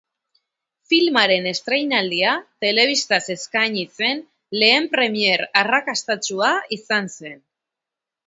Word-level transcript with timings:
Filmaren 0.91 1.47
estreinaldia, 1.49 2.31
telebistaz 2.65 3.19
eskaini 3.35 3.83
zen 3.99 4.25
lehen 4.63 4.89
premiere 4.95 5.47
arrakastatsua 5.63 6.49
izan 6.79 7.13
zen. 7.21 7.37